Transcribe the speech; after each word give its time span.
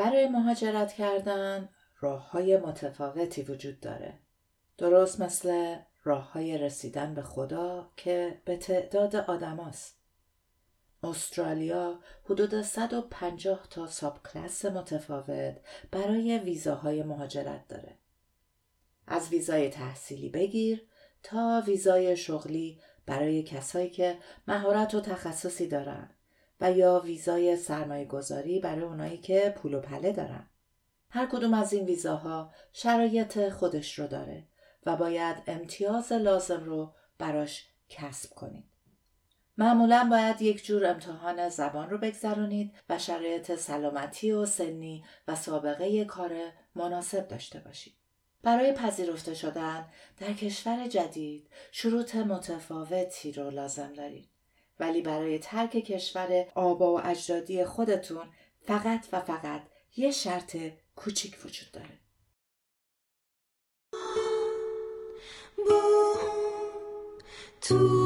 برای 0.00 0.28
مهاجرت 0.28 0.92
کردن 0.92 1.68
راه 1.98 2.30
های 2.30 2.56
متفاوتی 2.56 3.42
وجود 3.42 3.80
داره. 3.80 4.18
درست 4.78 5.20
مثل 5.20 5.76
راه 6.04 6.32
های 6.32 6.58
رسیدن 6.58 7.14
به 7.14 7.22
خدا 7.22 7.92
که 7.96 8.42
به 8.44 8.56
تعداد 8.56 9.16
آدماست. 9.16 10.00
استرالیا 11.02 12.00
حدود 12.24 12.62
150 12.62 13.66
تا 13.70 13.86
ساب 13.86 14.20
کلاس 14.22 14.64
متفاوت 14.64 15.56
برای 15.90 16.38
ویزاهای 16.38 17.02
مهاجرت 17.02 17.68
داره. 17.68 17.98
از 19.06 19.28
ویزای 19.28 19.68
تحصیلی 19.68 20.28
بگیر 20.28 20.86
تا 21.22 21.62
ویزای 21.66 22.16
شغلی 22.16 22.80
برای 23.06 23.42
کسایی 23.42 23.90
که 23.90 24.18
مهارت 24.48 24.94
و 24.94 25.00
تخصصی 25.00 25.68
دارن 25.68 26.10
و 26.60 26.72
یا 26.72 27.00
ویزای 27.04 27.56
سرمایه 27.56 28.04
گذاری 28.04 28.60
برای 28.60 28.84
اونایی 28.84 29.18
که 29.18 29.54
پول 29.56 29.74
و 29.74 29.80
پله 29.80 30.12
دارن. 30.12 30.50
هر 31.10 31.26
کدوم 31.26 31.54
از 31.54 31.72
این 31.72 31.84
ویزاها 31.84 32.52
شرایط 32.72 33.48
خودش 33.48 33.98
رو 33.98 34.06
داره 34.06 34.48
و 34.86 34.96
باید 34.96 35.36
امتیاز 35.46 36.12
لازم 36.12 36.64
رو 36.64 36.94
براش 37.18 37.68
کسب 37.88 38.34
کنید. 38.34 38.64
معمولا 39.58 40.08
باید 40.10 40.42
یک 40.42 40.64
جور 40.64 40.86
امتحان 40.86 41.48
زبان 41.48 41.90
رو 41.90 41.98
بگذرونید 41.98 42.74
و 42.88 42.98
شرایط 42.98 43.54
سلامتی 43.54 44.32
و 44.32 44.46
سنی 44.46 45.04
و 45.28 45.34
سابقه 45.34 46.04
کار 46.04 46.30
مناسب 46.74 47.28
داشته 47.28 47.60
باشید. 47.60 47.94
برای 48.42 48.72
پذیرفته 48.72 49.34
شدن 49.34 49.86
در 50.18 50.32
کشور 50.32 50.88
جدید 50.88 51.50
شروط 51.72 52.14
متفاوتی 52.14 53.32
رو 53.32 53.50
لازم 53.50 53.92
دارید. 53.92 54.28
ولی 54.80 55.02
برای 55.02 55.38
ترک 55.38 55.70
کشور 55.70 56.46
آبا 56.54 56.94
و 56.94 57.06
اجدادی 57.06 57.64
خودتون 57.64 58.26
فقط 58.60 59.06
و 59.12 59.20
فقط 59.20 59.62
یه 59.96 60.10
شرط 60.10 60.56
کوچیک 60.96 61.36
وجود 61.44 61.72
داره. 61.72 62.00
تو 67.60 68.00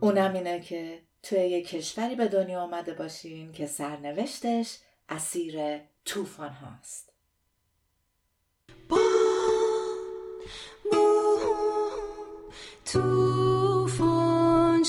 اونم 0.00 0.34
اینه 0.34 0.60
که 0.60 1.02
توی 1.22 1.38
یه 1.38 1.62
کشوری 1.62 2.14
به 2.14 2.28
دنیا 2.28 2.60
آمده 2.60 2.94
باشین 2.94 3.52
که 3.52 3.66
سرنوشتش 3.66 4.78
اسیر 5.08 5.78
طوفان 6.04 6.52
هاست 6.52 7.11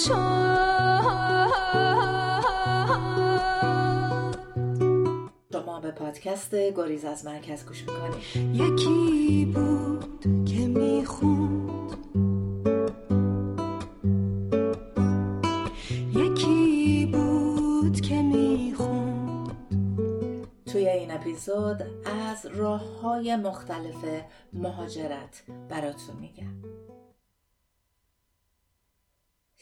شما 0.08 1.44
به 5.82 5.92
پادکست 5.92 6.56
گریز 6.56 7.06
از 7.06 7.26
مرکز 7.26 7.66
گوش 7.66 7.82
می‌کنید 7.82 8.56
یکی 8.56 9.52
بود 9.56 10.46
که 10.46 10.68
می‌خوند. 10.68 11.74
اپیزود 21.24 21.84
از 22.06 22.46
راه 22.46 23.02
های 23.02 23.36
مختلف 23.36 24.06
مهاجرت 24.54 25.44
براتون 25.70 26.16
میگم. 26.22 26.54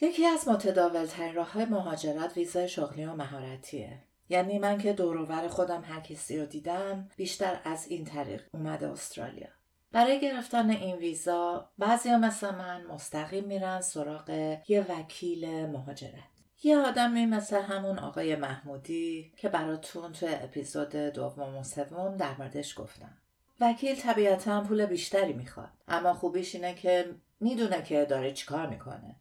یکی 0.01 0.25
از 0.25 0.47
متداول 0.47 1.05
ترین 1.05 1.35
راه 1.35 1.65
مهاجرت 1.65 2.37
ویزای 2.37 2.69
شغلی 2.69 3.05
و 3.05 3.13
مهارتیه. 3.13 4.03
یعنی 4.29 4.59
من 4.59 4.77
که 4.77 4.93
دورور 4.93 5.47
خودم 5.47 5.83
هر 5.83 5.99
کسی 5.99 6.39
رو 6.39 6.45
دیدم 6.45 7.09
بیشتر 7.17 7.61
از 7.63 7.87
این 7.87 8.05
طریق 8.05 8.43
اومده 8.53 8.89
استرالیا. 8.91 9.47
برای 9.91 10.21
گرفتن 10.21 10.69
این 10.69 10.95
ویزا 10.95 11.69
بعضی 11.77 12.09
ها 12.09 12.17
مثل 12.17 12.55
من 12.55 12.85
مستقیم 12.85 13.45
میرن 13.45 13.81
سراغ 13.81 14.57
یه 14.67 14.85
وکیل 14.89 15.65
مهاجرت. 15.65 16.31
یه 16.63 16.77
آدمی 16.77 17.25
مثل 17.25 17.61
همون 17.61 17.99
آقای 17.99 18.35
محمودی 18.35 19.33
که 19.37 19.49
براتون 19.49 20.11
تو 20.11 20.27
اپیزود 20.29 20.95
دوم 20.95 21.57
و 21.57 21.63
سوم 21.63 22.17
در 22.17 22.37
موردش 22.39 22.79
گفتم. 22.79 23.17
وکیل 23.59 23.95
طبیعتا 23.95 24.61
پول 24.61 24.85
بیشتری 24.85 25.33
می‌خواد 25.33 25.69
اما 25.87 26.13
خوبیش 26.13 26.55
اینه 26.55 26.73
که 26.73 27.15
می‌دونه 27.39 27.81
که 27.81 28.05
داره 28.05 28.33
چیکار 28.33 28.67
می‌کنه. 28.67 29.15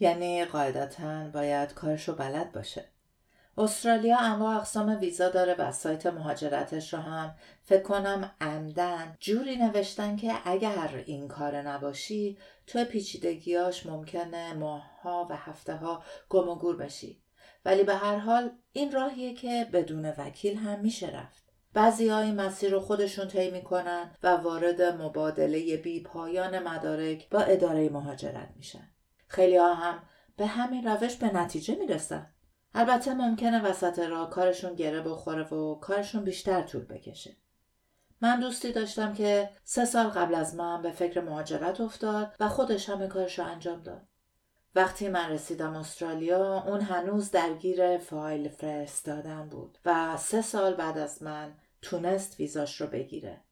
یعنی 0.00 0.44
قاعدتا 0.44 1.30
باید 1.32 1.74
کارشو 1.74 2.14
بلد 2.14 2.52
باشه. 2.52 2.84
استرالیا 3.58 4.18
انواع 4.18 4.56
اقسام 4.56 4.98
ویزا 5.00 5.28
داره 5.28 5.54
و 5.54 5.72
سایت 5.72 6.06
مهاجرتش 6.06 6.94
رو 6.94 7.00
هم 7.00 7.34
فکر 7.62 7.82
کنم 7.82 8.30
عمدن 8.40 9.16
جوری 9.20 9.56
نوشتن 9.56 10.16
که 10.16 10.32
اگر 10.44 11.02
این 11.06 11.28
کار 11.28 11.62
نباشی 11.62 12.38
تو 12.66 12.84
پیچیدگیاش 12.84 13.86
ممکنه 13.86 14.54
ماهها 14.54 15.26
و 15.30 15.36
هفته 15.36 15.74
ها 15.76 16.02
گم 16.28 16.48
و 16.48 16.54
گور 16.54 16.76
بشی. 16.76 17.22
ولی 17.64 17.82
به 17.82 17.94
هر 17.94 18.16
حال 18.16 18.50
این 18.72 18.92
راهیه 18.92 19.34
که 19.34 19.66
بدون 19.72 20.04
وکیل 20.18 20.56
هم 20.56 20.80
میشه 20.80 21.10
رفت. 21.10 21.44
بعضی 21.74 22.08
های 22.08 22.26
این 22.26 22.34
مسیر 22.34 22.70
رو 22.70 22.80
خودشون 22.80 23.28
طی 23.28 23.50
می‌کنن 23.50 24.10
و 24.22 24.28
وارد 24.28 24.82
مبادله 24.82 25.76
بی 25.76 26.02
پایان 26.02 26.58
مدارک 26.58 27.28
با 27.28 27.40
اداره 27.40 27.88
مهاجرت 27.88 28.48
میشن. 28.56 28.88
خیلی 29.30 29.56
ها 29.56 29.74
هم 29.74 30.02
به 30.36 30.46
همین 30.46 30.86
روش 30.86 31.16
به 31.16 31.34
نتیجه 31.34 31.74
می‌رسن 31.74 32.26
البته 32.74 33.14
ممکنه 33.14 33.64
وسط 33.64 33.98
راه 33.98 34.30
کارشون 34.30 34.74
گره 34.74 35.00
بخوره 35.00 35.42
و 35.48 35.74
کارشون 35.74 36.24
بیشتر 36.24 36.62
طول 36.62 36.84
بکشه. 36.84 37.36
من 38.20 38.40
دوستی 38.40 38.72
داشتم 38.72 39.14
که 39.14 39.50
سه 39.64 39.84
سال 39.84 40.06
قبل 40.06 40.34
از 40.34 40.54
من 40.54 40.82
به 40.82 40.90
فکر 40.90 41.20
مهاجرت 41.20 41.80
افتاد 41.80 42.34
و 42.40 42.48
خودش 42.48 42.88
همه 42.88 43.06
کارش 43.06 43.38
رو 43.38 43.44
انجام 43.44 43.82
داد. 43.82 44.06
وقتی 44.74 45.08
من 45.08 45.30
رسیدم 45.30 45.76
استرالیا 45.76 46.62
اون 46.62 46.80
هنوز 46.80 47.30
درگیر 47.30 47.98
فایل 47.98 48.48
فرستادن 48.48 49.48
بود 49.48 49.78
و 49.84 50.16
سه 50.16 50.42
سال 50.42 50.74
بعد 50.74 50.98
از 50.98 51.22
من 51.22 51.54
تونست 51.82 52.40
ویزاش 52.40 52.80
رو 52.80 52.86
بگیره. 52.86 53.44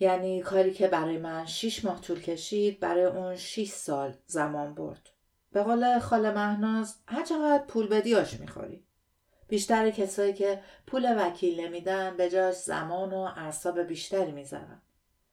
یعنی 0.00 0.42
کاری 0.42 0.72
که 0.72 0.88
برای 0.88 1.18
من 1.18 1.46
شیش 1.46 1.84
ماه 1.84 2.00
طول 2.00 2.20
کشید 2.20 2.80
برای 2.80 3.04
اون 3.04 3.36
شیش 3.36 3.70
سال 3.70 4.14
زمان 4.26 4.74
برد. 4.74 5.10
به 5.52 5.62
قول 5.62 5.98
خاله 5.98 6.30
مهناز 6.30 6.96
هر 7.06 7.58
پول 7.58 7.88
بدی 7.88 8.14
آش 8.14 8.40
می‌خوری. 8.40 8.84
بیشتر 9.48 9.90
کسایی 9.90 10.32
که 10.32 10.62
پول 10.86 11.14
وکیل 11.18 11.60
نمیدن 11.60 12.16
به 12.16 12.30
جاش 12.30 12.54
زمان 12.54 13.12
و 13.12 13.28
اعصاب 13.36 13.80
بیشتری 13.80 14.32
می‌ذارن 14.32 14.82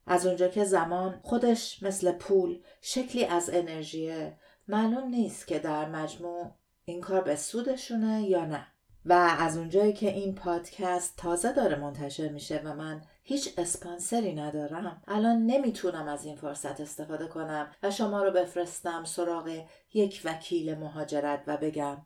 از 0.07 0.25
اونجا 0.25 0.47
که 0.47 0.63
زمان 0.63 1.19
خودش 1.23 1.83
مثل 1.83 2.11
پول 2.11 2.59
شکلی 2.81 3.25
از 3.25 3.49
انرژیه 3.49 4.37
معلوم 4.67 5.09
نیست 5.09 5.47
که 5.47 5.59
در 5.59 5.89
مجموع 5.89 6.51
این 6.85 7.01
کار 7.01 7.21
به 7.21 7.35
سودشونه 7.35 8.29
یا 8.29 8.45
نه. 8.45 8.67
و 9.05 9.13
از 9.39 9.57
اونجایی 9.57 9.93
که 9.93 10.09
این 10.09 10.35
پادکست 10.35 11.17
تازه 11.17 11.53
داره 11.53 11.75
منتشر 11.75 12.29
میشه 12.29 12.61
و 12.65 12.73
من 12.73 13.01
هیچ 13.27 13.53
اسپانسری 13.57 14.35
ندارم. 14.35 15.03
الان 15.07 15.45
نمی‌تونم 15.45 16.07
از 16.07 16.25
این 16.25 16.35
فرصت 16.35 16.81
استفاده 16.81 17.27
کنم 17.27 17.71
و 17.83 17.91
شما 17.91 18.23
رو 18.23 18.31
بفرستم 18.31 19.03
سراغ 19.03 19.65
یک 19.93 20.21
وکیل 20.25 20.75
مهاجرت 20.75 21.43
و 21.47 21.57
بگم. 21.57 22.05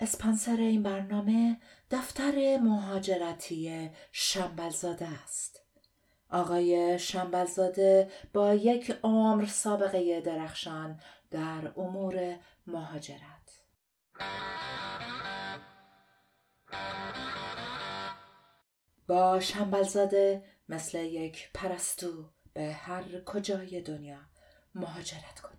اسپانسر 0.00 0.56
این 0.56 0.82
برنامه 0.82 1.60
دفتر 1.90 2.58
مهاجرتی 2.58 3.90
شنبلزاده 4.12 5.08
است. 5.24 5.60
آقای 6.30 6.98
شنبلزاده 6.98 8.10
با 8.32 8.54
یک 8.54 8.98
عمر 9.02 9.46
سابقه 9.46 10.20
درخشان 10.20 11.00
در 11.30 11.72
امور 11.76 12.36
مهاجرت. 12.66 13.35
با 19.06 19.40
شنبلزاده 19.40 20.42
مثل 20.68 20.98
یک 20.98 21.50
پرستو 21.54 22.24
به 22.54 22.72
هر 22.72 23.20
کجای 23.26 23.80
دنیا 23.80 24.18
مهاجرت 24.74 25.40
کنید. 25.40 25.56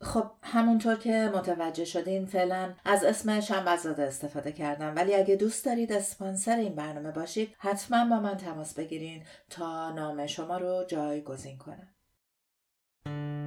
خب 0.00 0.30
همونطور 0.42 0.96
که 0.96 1.30
متوجه 1.34 1.84
شدین 1.84 2.26
فعلا 2.26 2.74
از 2.84 3.04
اسم 3.04 3.40
شنبلزاده 3.40 4.02
استفاده 4.02 4.52
کردم. 4.52 4.96
ولی 4.96 5.14
اگه 5.14 5.36
دوست 5.36 5.64
دارید 5.64 5.92
اسپانسر 5.92 6.56
این 6.56 6.74
برنامه 6.74 7.10
باشید 7.10 7.54
حتما 7.58 8.04
با 8.04 8.20
من 8.20 8.36
تماس 8.36 8.74
بگیرین 8.74 9.24
تا 9.50 9.90
نام 9.90 10.26
شما 10.26 10.58
رو 10.58 10.84
جایگزین 10.88 11.58
کنم. 11.58 11.88
Thank 13.08 13.32
you. 13.32 13.37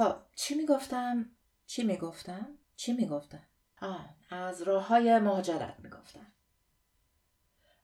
خب 0.00 0.14
چی 0.36 0.54
می‌گفتم؟ 0.54 1.30
چی 1.66 1.82
می‌گفتم؟ 1.82 2.48
چی 2.76 2.92
می‌گفتم؟ 2.92 3.42
آه 3.82 4.14
از 4.30 4.62
راه 4.62 4.86
های 4.86 5.18
مهاجرت 5.18 5.74
می‌گفتم 5.78 6.26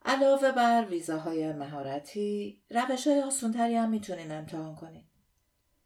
علاوه 0.05 0.53
بر 0.53 0.87
ویزاهای 0.91 1.53
مهارتی 1.53 2.63
روش 2.71 3.07
های 3.07 3.23
آسونتری 3.23 3.75
هم 3.75 3.91
می‌تونین 3.91 4.33
امتحان 4.33 4.75
کنین 4.75 5.05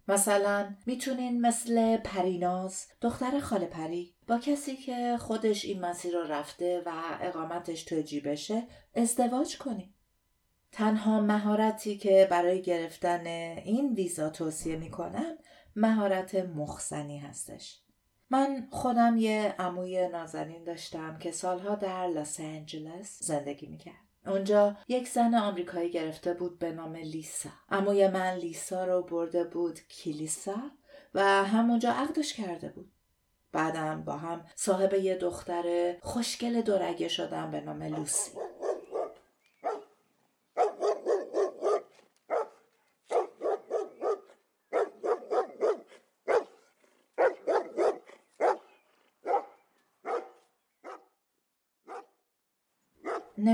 مثلا 0.09 0.77
می‌تونین 0.87 1.41
مثل 1.41 1.97
پریناز 1.97 2.87
دختر 3.01 3.41
خاله 3.41 3.67
پری 3.67 4.15
با 4.27 4.39
کسی 4.39 4.77
که 4.77 5.17
خودش 5.21 5.65
این 5.65 5.81
مسیر 5.81 6.15
رو 6.15 6.23
رفته 6.23 6.83
و 6.87 6.93
اقامتش 7.21 7.85
تو 7.85 8.03
جیبشه 8.03 8.67
ازدواج 8.95 9.59
کنین 9.59 9.95
تنها 10.73 11.21
مهارتی 11.21 11.99
که 11.99 12.29
برای 12.31 12.63
گرفتن 12.63 13.27
این 13.65 13.95
ویزا 13.95 14.31
توصیه 14.31 14.77
می‌کنم 14.77 15.37
مهارت 15.81 16.35
مخزنی 16.35 17.19
هستش. 17.19 17.81
من 18.31 18.69
خودم 18.71 19.17
یه 19.17 19.55
عموی 19.59 20.09
نازنین 20.09 20.65
داشتم 20.65 21.19
که 21.19 21.33
سالها 21.33 21.75
در 21.75 22.07
لس 22.07 22.41
آنجلس 22.41 23.19
زندگی 23.23 23.67
می‌کرد. 23.67 23.95
اونجا 24.27 24.77
یک 24.89 25.09
زن 25.09 25.35
آمریکایی 25.35 25.91
گرفته 25.91 26.35
بود 26.35 26.59
به 26.59 26.73
نام 26.73 26.97
لیسا. 26.97 27.51
عموی 27.69 28.09
من 28.09 28.35
لیسا 28.35 28.85
رو 28.85 29.03
برده 29.03 29.45
بود 29.45 29.81
کلیسا 29.81 30.57
و 31.15 31.45
همونجا 31.45 31.91
عقدش 31.93 32.35
کرده 32.35 32.69
بود. 32.69 32.93
بعدم 33.53 34.05
با 34.05 34.17
هم 34.17 34.45
صاحب 34.57 34.95
یه 34.95 35.15
دختر 35.17 35.97
خوشگل 36.03 36.61
دورگه 36.61 37.09
شدم 37.09 37.51
به 37.51 37.61
نام 37.61 37.83
لوسی. 37.83 38.31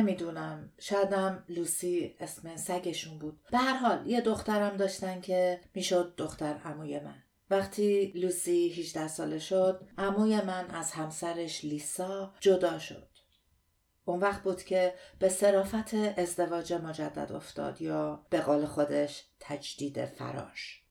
نمی‌دونم. 0.07 0.73
شایدم 0.79 1.45
لوسی 1.49 2.17
اسم 2.21 2.57
سگشون 2.57 3.19
بود. 3.19 3.41
به 3.51 3.59
هر 3.59 3.77
حال 3.77 4.07
یه 4.07 4.21
دخترم 4.21 4.77
داشتن 4.77 5.21
که 5.21 5.61
می‌شد 5.75 6.15
دختر 6.17 6.55
عموی 6.65 7.01
من. 7.01 7.23
وقتی 7.51 8.13
لوسی 8.15 8.69
18 8.69 9.09
ساله 9.09 9.39
شد 9.39 9.89
عموی 9.99 10.41
من 10.41 10.71
از 10.71 10.93
همسرش 10.93 11.65
لیسا 11.65 12.35
جدا 12.41 12.79
شد. 12.79 13.09
اون 14.05 14.21
وقت 14.21 14.43
بود 14.43 14.63
که 14.63 14.95
به 15.19 15.29
صرافت 15.29 15.95
ازدواج 15.95 16.73
مجدد 16.73 17.33
افتاد 17.33 17.83
یا 17.83 18.27
به 18.31 18.41
قول 18.41 18.67
خودش 18.67 19.25
تجدید 19.41 20.05
فراش. 20.05 20.86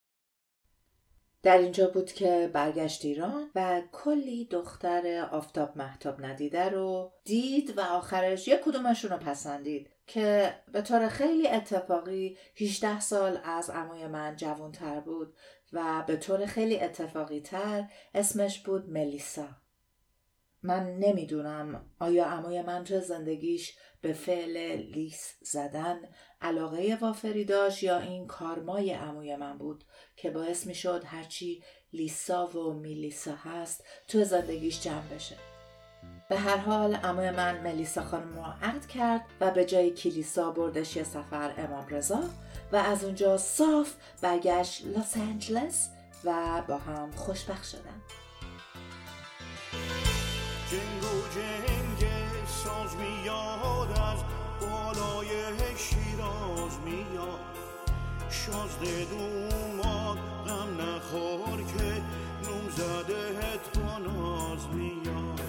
در 1.45 1.57
اینجا 1.57 1.88
بود 1.88 2.12
که 2.12 2.50
برگشت 2.53 3.06
ایران 3.06 3.51
و 3.56 3.81
کلی 3.92 4.45
دختر 4.45 5.30
آفتاب 5.31 5.77
محتاب 5.77 6.25
ندیده 6.25 6.69
رو 6.69 7.12
دید 7.24 7.77
و 7.77 7.81
آخرش 7.81 8.47
یک 8.47 8.62
کدومشون 8.62 9.12
رو 9.12 9.18
پسندید 9.18 9.89
که 10.07 10.53
به 10.71 10.81
طور 10.81 11.07
خیلی 11.07 11.47
اتفاقی 11.47 12.38
18 12.57 13.00
سال 13.00 13.39
از 13.44 13.69
عموی 13.69 14.07
من 14.07 14.36
جوانتر 14.36 15.00
بود 15.00 15.33
و 15.74 16.03
به 16.07 16.18
طور 16.18 16.45
خیلی 16.45 16.80
اتفاقی 16.80 17.39
تر 17.39 17.89
اسمش 18.13 18.59
بود 18.59 18.89
ملیسا. 18.89 19.48
من 20.65 20.97
نمی‌دونم 20.97 21.85
آیا 22.00 22.25
عموی 22.25 22.62
من 22.62 22.83
تو 22.83 23.00
زندگیش 23.00 23.77
به 24.01 24.13
فعل 24.13 24.57
لیس 24.75 25.33
زدن 25.41 25.97
علاقه 26.41 26.97
وافری 27.01 27.45
داشت 27.45 27.83
یا 27.83 28.00
این 28.00 28.27
کارمای 28.27 28.94
عموی 28.94 29.35
من 29.35 29.57
بود 29.57 29.83
که 30.15 30.29
باعث 30.29 30.67
می 30.67 30.75
شد 30.75 31.03
هرچی 31.06 31.63
لیسا 31.94 32.47
و 32.47 32.73
میلیسا 32.73 33.35
هست 33.35 33.83
تو 34.07 34.23
زندگیش 34.23 34.81
جمع 34.81 35.07
بشه. 35.15 35.35
به 36.29 36.38
هر 36.38 36.57
حال 36.57 36.95
عموی 36.95 37.31
من 37.31 37.62
ملیسا 37.62 38.03
خانم 38.03 38.35
رو 38.35 38.44
عقد 38.62 38.85
کرد 38.85 39.21
و 39.41 39.51
به 39.51 39.65
جای 39.65 39.91
کلیسا 39.91 40.51
بردش 40.51 40.95
یه 40.95 41.03
سفر 41.03 41.53
امام 41.57 41.88
رضا 41.88 42.23
و 42.71 42.75
از 42.75 43.03
اونجا 43.03 43.38
صاف 43.38 43.94
برگشت 44.21 44.85
لس 44.85 45.17
آنجلس 45.17 45.89
و 46.23 46.62
با 46.67 46.77
هم 46.77 47.12
خوشبخت 47.12 47.69
شدن. 47.69 48.01
جنگ 51.36 52.48
ساز 52.48 52.96
میاد 52.96 53.92
از 53.92 54.20
بالای 54.62 55.28
شیراز 55.78 56.80
میاد. 56.86 57.40
شازده 58.30 59.06
دوماد 59.06 60.18
غم 60.18 60.82
نخور 60.82 61.58
که 61.58 62.02
نوم 62.44 62.70
زده 62.70 63.40
با 63.76 63.98
ناز 63.98 64.68
میاد. 64.68 65.42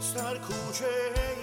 سر 0.00 0.38
کوچه 0.38 0.86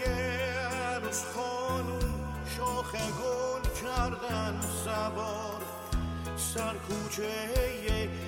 عروس 0.08 1.24
خانوم 1.36 2.14
شاخ 2.58 2.92
گل 2.96 3.70
کردن 3.82 4.60
سوار. 4.84 5.62
سر 6.38 6.74
کوچه 6.74 7.30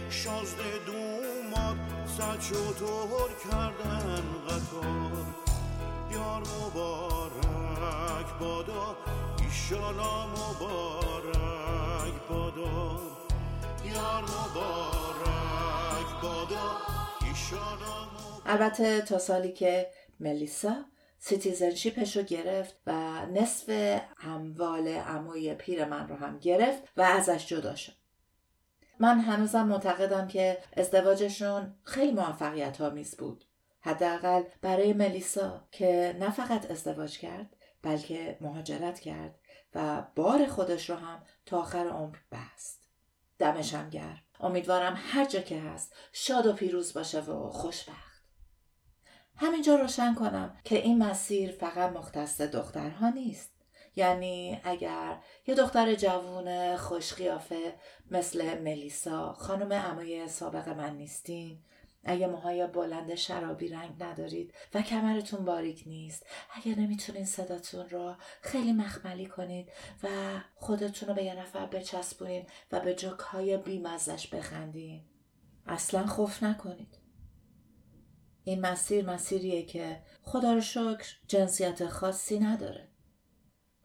شازده 0.10 0.80
دوماد 0.86 1.97
صد 2.18 2.42
شطور 2.42 3.30
کردن 3.44 4.24
قطار 4.48 5.26
یار 6.12 6.42
مبارک 6.42 8.40
بادا 8.40 8.98
ایشالا 9.44 10.28
مبارک 10.28 12.14
بادا. 12.30 13.00
یار 13.86 14.24
مبارک 14.24 16.22
بادا 16.22 16.78
ایشالا 17.30 18.08
البته 18.46 19.02
تا 19.02 19.18
سالی 19.18 19.52
که 19.52 19.88
ملیسا 20.20 20.86
citizenship 21.20 22.03
ش 22.03 22.18
رو 22.18 22.24
گرفت 22.24 22.76
و 22.88 23.26
نصف 23.26 24.00
اموال 24.22 24.88
عموی 24.88 25.54
پیر 25.54 25.86
من 25.86 26.08
رو 26.08 26.16
هم 26.16 26.40
گرفت 26.40 26.84
و 26.98 27.02
ازش 27.02 27.48
جدا 27.48 27.76
شد. 27.76 28.07
من 29.00 29.20
هنوزم 29.20 29.68
معتقدم 29.68 30.28
که 30.28 30.58
ازدواجشون 30.78 31.76
خیلی 31.84 32.12
موفقیت 32.12 32.82
آمیز 32.82 33.18
بود. 33.18 33.46
حداقل 33.82 34.44
برای 34.62 34.94
ملیسا 34.94 35.68
که 35.72 36.16
نه 36.20 36.32
فقط 36.32 36.72
ازدواج 36.72 37.20
کرد 37.20 37.56
بلکه 37.82 38.38
مهاجرت 38.42 39.00
کرد 39.00 39.40
و 39.76 40.04
بار 40.16 40.46
خودش 40.46 40.90
رو 40.90 40.96
هم 40.96 41.24
تا 41.46 41.60
آخر 41.60 41.88
عمر 41.88 42.18
بست. 42.32 42.90
دمشم 43.40 43.90
گرم. 43.90 44.22
امیدوارم 44.40 44.94
هر 44.98 45.26
جا 45.26 45.42
که 45.42 45.62
هست 45.62 45.96
شاد 46.12 46.46
و 46.46 46.54
پیروز 46.54 46.94
باشه 46.94 47.20
و 47.20 47.50
خوشبخت. 47.50 48.24
همینجا 49.36 49.76
روشن 49.76 50.16
کنم 50.16 50.58
که 50.64 50.78
این 50.78 51.04
مسیر 51.04 51.52
فقط 51.52 51.92
مختص 51.92 52.42
دخترها 52.42 53.10
نیست. 53.10 53.57
یعنی 53.98 54.62
اگر 54.64 55.18
یه 55.48 55.56
دختر 55.56 55.96
جوون 55.96 56.78
خوشقیافه 56.78 57.76
مثل 58.12 58.60
ملیسا 58.60 59.34
خانم 59.34 59.72
امای 59.72 60.28
سابق 60.28 60.70
من 60.70 60.96
نیستین. 60.96 61.60
اگه 62.04 62.28
موهای 62.28 62.68
بلند 62.68 63.16
شرابی 63.16 63.68
رنگ 63.68 64.04
ندارید 64.04 64.54
و 64.74 64.82
کمرتون 64.82 65.46
باریک 65.46 65.84
نیست 65.86 66.26
اگر 66.52 66.80
نمی‌تونین 66.80 67.26
صداتون 67.26 67.90
رو 67.90 68.16
خیلی 68.42 68.74
مخملی 68.74 69.26
کنید 69.26 69.72
و 70.04 70.08
خودتون 70.56 71.10
رو 71.10 71.16
به 71.16 71.24
یه 71.24 71.36
نفر 71.36 71.66
بچسبونید 71.66 72.50
و 72.72 72.80
به 72.80 72.96
جوک 72.96 73.20
های 73.20 73.58
بیمزش 73.58 74.28
بخندین. 74.28 75.06
اصلا 75.66 76.06
خوف 76.06 76.44
نکنید. 76.44 76.98
این 78.44 78.62
مسیر 78.62 79.06
مسیریه 79.06 79.66
که 79.66 80.02
خدا 80.24 80.54
رو 80.54 80.62
شکر 80.62 81.16
جنسیت 81.28 81.88
خاصی 81.88 82.40
نداره. 82.40 82.88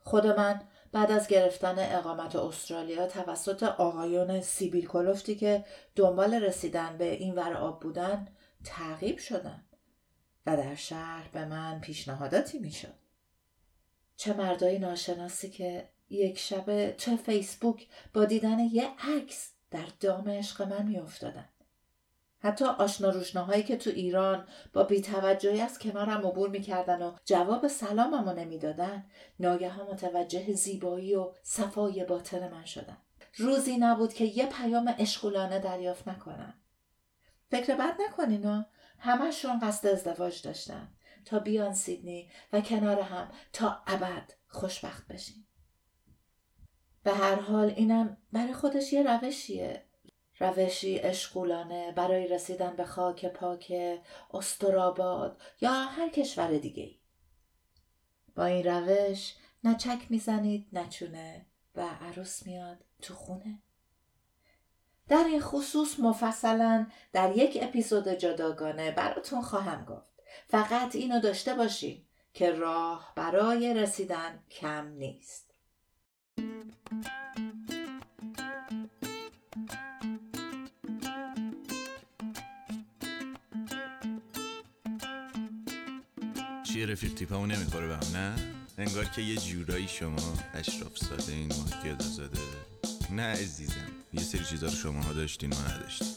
خود 0.05 0.27
من 0.27 0.61
بعد 0.93 1.11
از 1.11 1.29
گرفتن 1.29 1.97
اقامت 1.97 2.37
استرالیا 2.37 3.07
توسط 3.07 3.63
آقایون 3.63 4.41
سیبیل 4.41 4.87
کلفتی 4.87 5.35
که 5.35 5.65
دنبال 5.97 6.35
رسیدن 6.35 6.99
به 6.99 7.13
این 7.13 7.35
ور 7.35 7.55
آب 7.55 7.81
بودن 7.81 8.29
تعقیب 8.65 9.19
شدن 9.19 9.65
و 10.47 10.57
در 10.57 10.75
شهر 10.75 11.29
به 11.33 11.45
من 11.45 11.81
پیشنهاداتی 11.81 12.59
می‌شد. 12.59 12.95
چه 14.17 14.33
مردای 14.33 14.79
ناشناسی 14.79 15.51
که 15.51 15.89
یک 16.11 16.39
شب 16.39 16.97
چه 16.97 17.17
فیسبوک 17.17 17.89
با 18.15 18.25
دیدن 18.25 18.59
یه 18.59 18.91
عکس 18.99 19.53
در 19.71 19.87
دام 20.01 20.29
عشق 20.29 20.63
من 20.63 20.87
میافتادن. 20.87 21.49
حتی 22.43 22.65
آشنا 22.65 23.11
روشناهایی 23.11 23.63
که 23.63 23.77
تو 23.77 23.91
ایران 23.91 24.47
با 24.73 24.85
بیتوجهی 24.85 25.61
از 25.61 25.79
کنارم 25.79 26.27
عبور 26.27 26.49
می‌کردن 26.49 27.03
و 27.03 27.17
جواب 27.25 27.69
سلاممو 27.69 28.33
نمی‌دادن 28.33 29.07
ناگهان 29.41 29.87
متوجه 29.87 30.53
زیبایی 30.53 31.15
و 31.15 31.33
صفای 31.43 32.05
باطن 32.05 32.49
من 32.49 32.65
شدن. 32.65 32.97
روزی 33.37 33.77
نبود 33.77 34.15
که 34.15 34.25
یه 34.25 34.47
پیام 34.47 34.95
اشغولانه 34.99 35.59
دریافت 35.59 36.09
نکنم. 36.09 36.55
فکر 37.51 37.75
بد 37.75 37.97
نکنین 38.09 38.65
همشون 38.99 39.59
قصد 39.59 39.89
ازدواج 39.89 40.43
داشتن. 40.43 40.89
تا 41.25 41.39
بیان 41.39 41.75
سیدنی 41.75 42.31
و 42.53 42.61
کنار 42.61 43.01
هم 43.01 43.31
تا 43.53 43.83
ابد 43.87 44.33
خوشبخت 44.49 45.09
بشین. 45.09 45.45
به 47.03 47.13
هر 47.13 47.35
حال 47.35 47.73
اینم 47.77 48.17
برای 48.33 48.53
خودش 48.53 48.93
یه 48.93 49.03
روشیه. 49.03 49.85
روشی 50.43 51.01
اشغولانه 51.01 51.93
برای 51.93 52.29
رسیدن 52.29 52.77
به 52.77 52.85
خاک 52.85 53.27
پاک 53.27 53.73
استراباد 54.35 55.41
یا 55.61 55.73
هر 55.73 56.09
کشور 56.09 56.59
دیگه 56.59 56.91
با 58.35 58.45
این 58.45 58.65
روش 58.65 59.35
نه 59.65 59.75
چک 59.75 60.07
می‌زنید 60.11 60.69
نه 60.73 61.47
و 61.75 61.89
عروس 62.01 62.47
میاد 62.47 62.85
تو 63.03 63.15
خونه. 63.15 63.63
در 65.09 65.25
این 65.25 65.41
خصوص 65.41 66.01
مفصلا 66.01 66.87
در 67.13 67.37
یک 67.37 67.59
اپیزود 67.63 68.09
جداگانه 68.09 68.91
براتون 68.91 69.43
خواهم 69.43 69.85
گفت. 69.85 70.13
فقط 70.49 70.95
اینو 70.95 71.21
داشته 71.21 71.55
باشین 71.55 72.07
که 72.33 72.51
راه 72.51 73.13
برای 73.17 73.75
رسیدن 73.75 74.43
کم 74.51 74.89
نیست. 74.89 75.55
چیه 86.83 86.93
رفیق 86.93 87.15
تیپمون 87.15 87.53
نمی‌خوره 87.53 87.87
به 87.87 87.95
هم 87.95 88.17
نه؟ 88.17 88.35
انگار 88.79 89.05
که 89.05 89.23
یه 89.23 89.37
جورایی 89.37 89.89
شما 89.89 90.35
اشراف 90.55 90.99
ساده 90.99 91.33
این 91.33 91.49
ماه 91.49 91.99
زاده 91.99 92.39
نه 93.11 93.23
عزیزم 93.23 93.91
یه 94.13 94.23
سری 94.23 94.45
چیزا 94.45 94.67
رو 94.67 94.73
شما 94.73 95.13
داشتین 95.13 95.55
ما 95.55 95.61
نداشتین. 95.61 96.09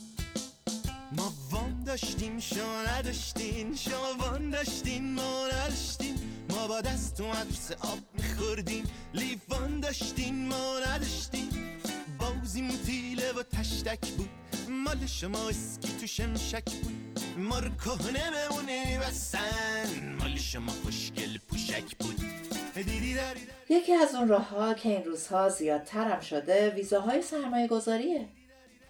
ما 1.12 1.34
وان 1.52 1.84
داشتیم 1.84 2.40
شما 2.40 2.84
نداشتین 2.84 3.76
شما 3.76 4.14
وان 4.20 4.50
داشتین 4.50 5.14
ما 5.14 5.48
نداشتین. 5.48 6.16
ما 6.50 6.68
با 6.68 6.82
دست 6.82 7.18
تو 7.18 7.28
مدرسه 7.28 7.76
آب 7.80 8.00
میخوردیم. 8.14 8.84
لیوان 9.14 9.80
داشتین 9.80 10.48
ما 10.48 10.80
نداشتین 10.88 11.50
بازیم 12.20 12.78
تیله 12.86 13.34
و 13.34 13.44
تشتک 13.44 14.10
بود. 14.10 14.30
مال 14.70 15.06
شما 15.06 15.50
اسکی 15.50 15.98
تو 16.02 16.08
شمشک 16.08 16.72
بود 16.72 17.20
ما 17.38 17.60
رو 17.60 17.70
کهنه 17.70 18.32
بمونه 18.32 19.00
بسن 19.00 20.16
مال 20.20 20.36
شما 20.36 20.72
خوشگل 20.72 21.38
پوشک 21.50 21.96
بود 22.00 22.16
یکی 23.70 23.94
از 23.94 24.16
اون 24.16 24.28
راه 24.28 24.50
ها 24.50 24.74
که 24.74 24.90
این 24.90 25.04
روزها 25.04 25.50
زیادترم 25.50 26.20
شده 26.20 26.70
ویزاهای 26.70 27.22
سرمایه 27.22 27.68
گذاریه 27.68 28.28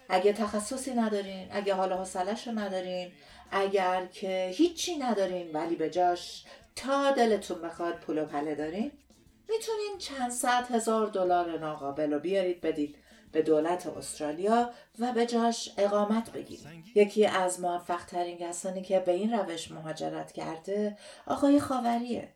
اگه 0.09 0.33
تخصصی 0.33 0.93
ندارین 0.93 1.47
اگه 1.51 1.73
حالا 1.73 2.01
حسلش 2.01 2.47
رو 2.47 2.59
ندارین 2.59 3.11
اگر 3.51 4.05
که 4.05 4.51
هیچی 4.53 4.97
ندارین 4.97 5.51
ولی 5.53 5.75
به 5.75 5.89
جاش 5.89 6.45
تا 6.75 7.11
دلتون 7.11 7.61
بخواد 7.61 7.99
پول 7.99 8.17
و 8.17 8.25
پله 8.25 8.55
دارین 8.55 8.91
می‌تونین 9.49 9.97
چند 9.97 10.31
صد 10.31 10.71
هزار 10.71 11.07
دلار 11.07 11.59
ناقابل 11.59 12.13
رو 12.13 12.19
بیارید 12.19 12.61
بدید. 12.61 12.95
به 13.35 13.41
دولت 13.41 13.87
استرالیا 13.87 14.69
و 14.99 15.11
به 15.11 15.25
جاش 15.25 15.71
اقامت 15.77 16.31
بگیرید 16.31 16.67
یکی 16.95 17.25
از 17.25 17.59
موفق 17.59 18.05
ترین 18.05 18.37
کسانی 18.37 18.81
که 18.81 18.99
به 18.99 19.11
این 19.11 19.33
روش 19.33 19.71
مهاجرت 19.71 20.31
کرده 20.31 20.97
آقای 21.27 21.59
خاوریه 21.59 22.33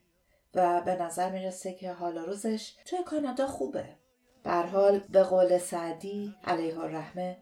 و 0.56 0.82
به 0.82 0.96
نظر 0.96 1.29
می‌رسه 1.29 1.74
که 1.74 1.91
حالا 1.91 2.24
روزش 2.24 2.74
توی 2.86 3.00
کانادا 3.06 3.48
خوبه. 3.48 3.86
بر 4.44 4.65
حال 4.65 5.00
به 5.00 5.24
قول 5.24 5.58
سعدی 5.58 6.36
علیه 6.44 6.79
الرحمه 6.79 7.38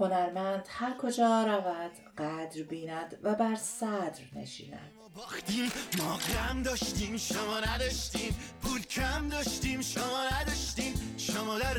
هنرمند 0.00 0.66
هر 0.68 0.96
کجا 0.98 1.42
رود 1.42 1.92
قدر 2.18 2.62
بیند 2.62 3.18
و 3.22 3.34
بر 3.34 3.54
صدر 3.54 4.22
نشیند. 4.36 4.92
باختیم 5.16 5.72
ما 5.98 6.16
غم 6.16 6.62
داشتیم 6.62 7.16
شما 7.16 7.60
نداشتیم. 7.60 8.36
پول 8.62 8.82
کم 8.82 9.28
داشتیم 9.28 9.80
شما 9.80 10.24
نداشتیم. 10.32 10.93
شما 11.32 11.58
در 11.58 11.78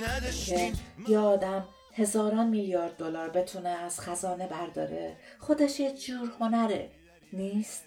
نداشتیم. 0.00 0.72
یادم 1.08 1.64
هزاران 1.92 2.46
میلیارد 2.46 2.96
دلار 2.96 3.28
بتونه 3.28 3.68
از 3.68 4.00
خزانه 4.00 4.46
برداره. 4.46 5.16
خودش 5.38 5.80
یه 5.80 5.92
جور 5.92 6.32
هنره. 6.40 6.90
نیست؟ 7.32 7.84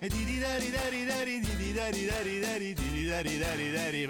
دیدی 0.00 0.40
داری 0.40 0.70
داری 0.70 1.06
داری 1.06 1.40
دیدی 1.40 1.72
داری 1.72 2.06
داری 2.06 2.40
داری 2.40 2.74
دیدی 2.74 3.08
داری 3.08 3.38
داری 3.38 3.72
داری 3.72 4.08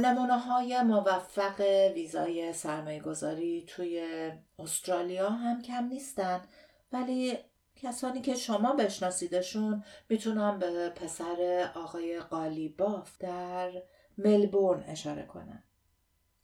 نمونه 0.00 0.38
های 0.38 0.82
موفق 0.82 1.60
ویزای 1.94 2.52
سرمایه 2.52 3.00
گذاری 3.00 3.64
توی 3.68 4.02
استرالیا 4.58 5.30
هم 5.30 5.62
کم 5.62 5.84
نیستن 5.84 6.40
ولی 6.92 7.38
کسانی 7.76 8.20
که 8.20 8.34
شما 8.34 8.72
بشناسیدشون 8.72 9.84
می‌تونم 10.08 10.58
به 10.58 10.88
پسر 10.88 11.70
آقای 11.74 12.20
قالیباف 12.20 13.18
در 13.18 13.70
ملبورن 14.18 14.84
اشاره 14.86 15.22
کنم. 15.22 15.62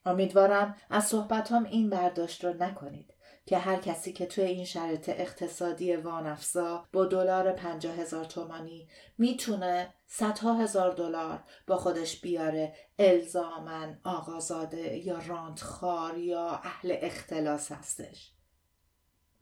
امیدوارم 0.07 0.77
از 0.91 1.05
صحبتام 1.05 1.65
این 1.65 1.91
برداشت 1.91 2.45
رو 2.45 2.55
نکنید 2.55 3.16
که 3.47 3.59
هر 3.59 3.77
کسی 3.77 4.13
که 4.13 4.27
توی 4.27 4.45
این 4.45 4.65
شرط 4.65 5.09
اقتصادی 5.09 5.97
وانفزا 5.97 6.85
با 6.93 7.05
دلار 7.05 7.53
پنجاه 7.53 7.95
هزار 7.95 8.25
تومانی 8.25 8.89
می‌تونه 9.19 9.95
صدها 10.07 10.55
هزار 10.55 10.95
دلار 10.95 11.43
با 11.67 11.77
خودش 11.77 12.21
بیاره 12.21 12.75
الزامن 12.99 14.01
آقازاده 14.05 14.97
یا 14.97 15.19
رانتخار 15.27 16.19
یا 16.19 16.49
اهل 16.49 16.97
اختلاس 17.01 17.73
هستش. 17.73 18.33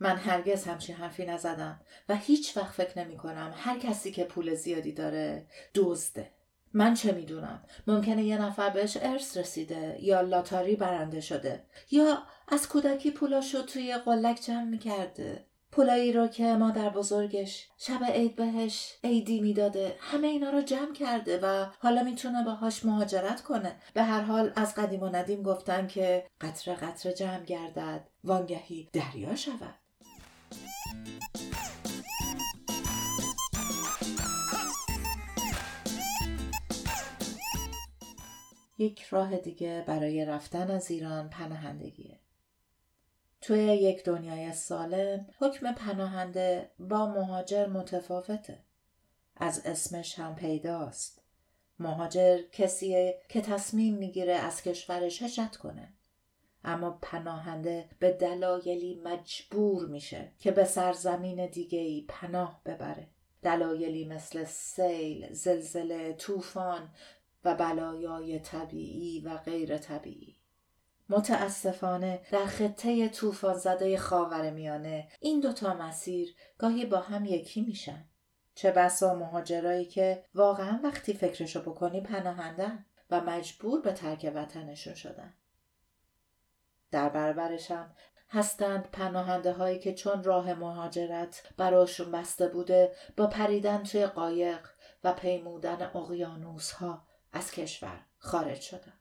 من 0.00 0.16
هرگز 0.16 0.64
همچین 0.64 0.96
حرفی 0.96 1.26
نزدم 1.26 1.80
و 2.08 2.16
هیچ 2.16 2.56
وقت 2.56 2.74
فکر 2.74 2.98
نمی 2.98 3.16
کنم 3.16 3.54
هر 3.56 3.78
کسی 3.78 4.12
که 4.12 4.24
پول 4.24 4.54
زیادی 4.54 4.92
داره 4.92 5.46
دزده. 5.74 6.33
من 6.74 6.94
چه 6.94 7.12
می‌دونم؟ 7.12 7.62
ممکنه 7.86 8.24
یه 8.24 8.42
نفر 8.42 8.70
بهش 8.70 8.98
ارث 9.00 9.36
رسیده 9.36 9.98
یا 10.00 10.20
لاتاری 10.20 10.76
برنده 10.76 11.20
شده. 11.20 11.64
یا 11.90 12.18
از 12.48 12.68
کودکی 12.68 13.10
پولاشو 13.10 13.62
توی 13.62 13.96
قلک 13.96 14.40
جمع 14.40 14.64
می‌کرده. 14.64 15.46
پولایی 15.72 16.12
رو 16.12 16.26
که 16.26 16.44
مادر 16.44 16.88
بزرگش 16.88 17.68
شب 17.78 18.04
عید 18.04 18.36
بهش 18.36 18.94
عیدی 19.04 19.40
می‌داده 19.40 19.96
همه 20.00 20.26
اینا 20.26 20.50
رو 20.50 20.60
جمع 20.60 20.92
کرده 20.92 21.40
و 21.42 21.66
حالا 21.78 22.02
می‌تونه 22.02 22.44
باهاش 22.44 22.84
مهاجرت 22.84 23.42
کنه. 23.42 23.76
به 23.94 24.02
هر 24.02 24.20
حال 24.20 24.52
از 24.56 24.74
قدیم 24.74 25.00
و 25.00 25.08
ندیم 25.08 25.42
گفتن 25.42 25.86
که 25.86 26.26
قطره 26.40 26.74
قطره 26.74 27.12
جمع 27.12 27.44
گردد 27.44 28.08
وانگهی 28.24 28.88
دریا 28.92 29.36
شود. 29.36 29.74
یک 38.78 39.02
راه 39.02 39.36
دیگه 39.36 39.84
برای 39.86 40.24
رفتن 40.24 40.70
از 40.70 40.90
ایران 40.90 41.30
پناهندگیه. 41.30 42.18
توی 43.40 43.58
یک 43.58 44.04
دنیای 44.04 44.52
سالم 44.52 45.26
حکم 45.38 45.72
پناهنده 45.72 46.70
با 46.78 47.06
مهاجر 47.06 47.66
متفاوته. 47.66 48.58
از 49.36 49.62
اسمش 49.64 50.18
هم 50.18 50.34
پیداست. 50.34 51.22
مهاجر 51.78 52.42
کسیه 52.52 53.20
که 53.28 53.40
تصمیم 53.40 53.94
می‌گیره 53.94 54.32
از 54.32 54.62
کشورش 54.62 55.22
هجرت 55.22 55.56
کنه. 55.56 55.92
اما 56.64 56.98
پناهنده 57.02 57.90
به 57.98 58.12
دلایلی 58.12 59.00
مجبور 59.04 59.86
میشه 59.86 60.32
که 60.38 60.50
به 60.50 60.64
سرزمین 60.64 61.46
دیگه 61.46 61.78
ای 61.78 62.04
پناه 62.08 62.60
ببره. 62.66 63.08
دلایلی 63.42 64.04
مثل 64.04 64.44
سیل، 64.44 65.32
زلزله، 65.32 66.12
طوفان 66.12 66.90
و 67.44 67.54
بلایای 67.54 68.38
طبیعی 68.38 69.20
و 69.20 69.36
غیر 69.36 69.78
طبیعی. 69.78 70.36
متاسفانه 71.08 72.20
در 72.30 72.46
خطه 72.46 73.08
طوفان 73.08 73.54
زده 73.54 73.98
خاور 73.98 74.50
میانه 74.50 75.08
این 75.20 75.40
دوتا 75.40 75.74
مسیر 75.74 76.34
گاهی 76.58 76.86
با 76.86 77.00
هم 77.00 77.24
یکی 77.24 77.62
میشن. 77.62 78.04
چه 78.54 78.70
بسا 78.70 79.14
مهاجرایی 79.14 79.84
که 79.84 80.24
واقعا 80.34 80.80
وقتی 80.84 81.14
فکرشو 81.14 81.60
بکنی 81.60 82.00
پناهندن 82.00 82.86
و 83.10 83.20
مجبور 83.20 83.80
به 83.80 83.92
ترک 83.92 84.32
وطنشون 84.34 84.94
شدن. 84.94 85.34
در 86.90 87.08
برابرشم 87.08 87.94
هستند 88.28 88.88
پناهنده 88.92 89.52
هایی 89.52 89.78
که 89.78 89.94
چون 89.94 90.24
راه 90.24 90.54
مهاجرت 90.54 91.42
براشون 91.56 92.12
بسته 92.12 92.48
بوده 92.48 92.94
با 93.16 93.26
پریدن 93.26 93.82
توی 93.82 94.06
قایق 94.06 94.68
و 95.04 95.12
پیمودن 95.12 95.90
اقیانوس 95.94 96.72
ها 96.72 97.06
از 97.34 97.50
کشور 97.50 98.00
خارج 98.18 98.60
شدن. 98.60 98.92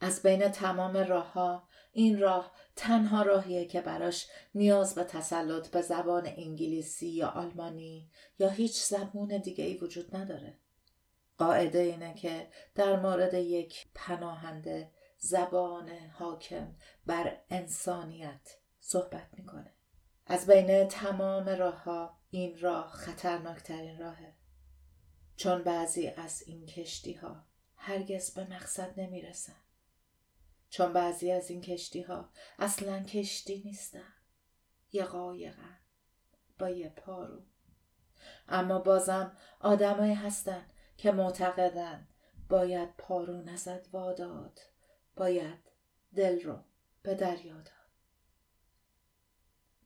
از 0.00 0.22
بین 0.22 0.48
تمام 0.48 0.96
راه 0.96 1.32
ها 1.32 1.68
این 1.92 2.20
راه 2.20 2.52
تنها 2.76 3.22
راهیه 3.22 3.64
که 3.64 3.80
براش 3.80 4.26
نیاز 4.54 4.94
به 4.94 5.04
تسلط 5.04 5.68
به 5.68 5.82
زبان 5.82 6.26
انگلیسی 6.26 7.08
یا 7.08 7.28
آلمانی 7.28 8.10
یا 8.38 8.48
هیچ 8.48 8.82
زبون 8.82 9.38
دیگه 9.38 9.64
ای 9.64 9.78
وجود 9.78 10.16
نداره. 10.16 10.58
قاعده 11.38 11.78
اینه 11.78 12.14
که 12.14 12.48
در 12.74 13.00
مورد 13.00 13.34
یک 13.34 13.86
پناهنده 13.94 14.90
زبان 15.18 15.88
حاکم 16.12 16.76
بر 17.06 17.36
انسانیت 17.50 18.56
صحبت 18.80 19.28
می‌کنه 19.32 19.74
از 20.26 20.46
بین 20.46 20.88
تمام 20.88 21.48
راه 21.48 21.82
ها 21.82 22.18
این 22.30 22.60
راه 22.60 22.90
خطرناکترین 22.90 23.98
راهه 23.98 24.34
چون 25.36 25.62
بعضی 25.62 26.08
از 26.08 26.42
این 26.42 26.66
کشتی 26.66 27.12
ها 27.12 27.46
هرگز 27.76 28.34
به 28.34 28.44
مقصد 28.44 29.00
نمی‌رسن. 29.00 29.56
چون 30.70 30.92
بعضی 30.92 31.30
از 31.30 31.50
این 31.50 31.60
کشتی 31.60 32.02
ها 32.02 32.30
اصلا 32.58 33.02
کشتی 33.02 33.62
نیستن. 33.64 34.14
یه 34.92 35.04
قایقن. 35.04 35.78
با 36.58 36.68
یه 36.68 36.88
پارو. 36.88 37.42
اما 38.48 38.78
بازم 38.78 39.36
آدمایی 39.60 40.14
هستن 40.14 40.66
که 40.96 41.12
معتقدن 41.12 42.08
باید 42.48 42.96
پارو 42.96 43.42
نزد 43.42 43.88
واداد. 43.92 44.60
باید 45.16 45.58
دل 46.14 46.40
رو 46.40 46.58
به 47.02 47.14
دریا 47.14 47.54
داد. 47.54 47.70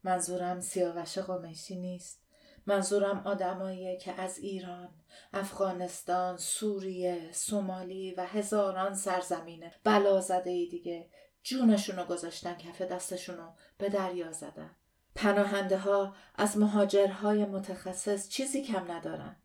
منظورم 0.02 0.60
سیاوش 0.60 1.18
قمیشی 1.18 1.76
نیست. 1.76 2.27
منظورم 2.68 3.22
آدمایی 3.24 3.98
که 3.98 4.20
از 4.20 4.38
ایران، 4.38 4.88
افغانستان، 5.32 6.36
سوریه، 6.36 7.32
سومالی 7.32 8.14
و 8.14 8.26
هزاران 8.26 8.94
سرزمین 8.94 9.70
بلا 9.84 10.20
زده 10.20 10.50
ای 10.50 10.68
دیگه 10.68 11.10
جونشونو 11.42 12.04
گذاشتن 12.04 12.54
کف 12.54 12.82
دستشونو 12.82 13.52
به 13.78 13.88
دریا 13.88 14.32
زدن. 14.32 14.76
پناهنده 15.14 15.78
ها 15.78 16.14
از 16.34 16.58
مهاجرهای 16.58 17.44
متخصص 17.44 18.28
چیزی 18.28 18.62
کم 18.62 18.92
ندارن. 18.92 19.36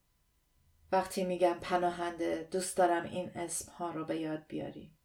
وقتی 0.91 1.23
میگم 1.23 1.57
پناهنده 1.61 2.47
دوست 2.51 2.77
دارم 2.77 3.03
این 3.03 3.31
اسم 3.35 3.71
ها 3.71 3.91
رو 3.91 4.05
به 4.05 4.17
یاد 4.17 4.47
بیاریم. 4.47 4.97